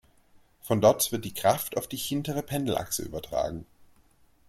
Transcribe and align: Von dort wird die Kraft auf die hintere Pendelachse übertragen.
Von 0.63 0.81
dort 0.81 1.11
wird 1.11 1.25
die 1.25 1.31
Kraft 1.35 1.77
auf 1.77 1.85
die 1.87 1.95
hintere 1.95 2.41
Pendelachse 2.41 3.03
übertragen. 3.03 3.67